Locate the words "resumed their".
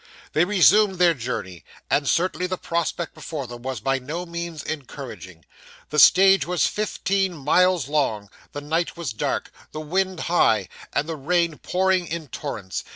0.45-1.13